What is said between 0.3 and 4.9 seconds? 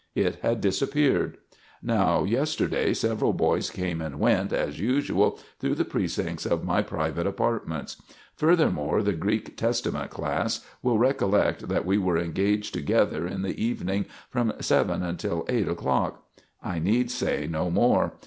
had disappeared. Now, yesterday several boys came and went, as